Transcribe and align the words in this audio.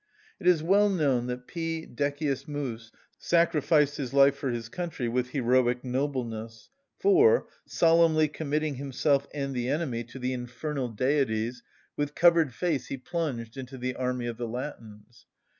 It 0.39 0.47
is 0.47 0.63
well 0.63 0.89
known 0.89 1.27
that 1.27 1.45
P. 1.45 1.85
Decius 1.85 2.47
Mus 2.47 2.91
sacrificed 3.19 3.97
his 3.97 4.15
life 4.15 4.35
for 4.35 4.49
his 4.49 4.67
country 4.67 5.07
with 5.07 5.29
heroic 5.29 5.83
nobleness; 5.85 6.71
for, 6.97 7.45
solemnly 7.67 8.27
committing 8.27 8.77
himself 8.77 9.27
and 9.31 9.53
the 9.53 9.69
enemy 9.69 10.03
to 10.05 10.17
the 10.17 10.33
infernal 10.33 10.87
deities, 10.87 11.61
with 11.95 12.15
covered 12.15 12.51
face 12.51 12.87
he 12.87 12.97
plunged 12.97 13.57
into 13.57 13.77
the 13.77 13.93
army 13.93 14.25
of 14.25 14.37
the 14.37 14.47
Latins. 14.47 15.27